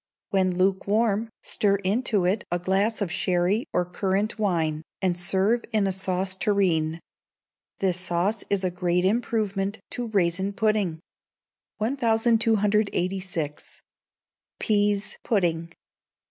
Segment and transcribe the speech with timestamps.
[0.31, 5.85] When lukewarm, stir into it a glass of sherry or currant wine, and serve in
[5.85, 6.99] a sauce tureen.
[7.77, 11.01] This sauce is a great improvement to raisin pudding.
[11.77, 13.83] 1286.
[14.57, 15.71] Peas Pudding.